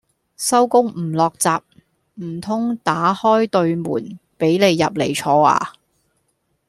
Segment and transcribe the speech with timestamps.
[0.35, 1.61] 收工唔落閘，
[2.15, 5.73] 唔通打開對門俾你入嚟坐呀